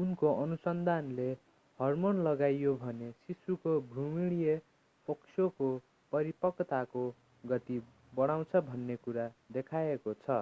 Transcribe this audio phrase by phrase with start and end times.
[0.00, 1.24] उनको अनुसन्धानले
[1.78, 4.54] हर्मोन लगाइयो भने शिशुको भ्रूणीय
[5.08, 5.70] फोक्सोको
[6.12, 7.02] परिपक्वताको
[7.44, 7.80] गति
[8.12, 9.26] बढाउँछ भन्ने कुरा
[9.52, 10.38] देखाएको छ